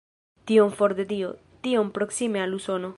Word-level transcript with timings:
Tiom 0.51 0.71
for 0.79 0.95
de 1.01 1.05
Dio, 1.05 1.29
tiom 1.67 1.91
proksime 1.99 2.41
al 2.47 2.55
Usono". 2.61 2.89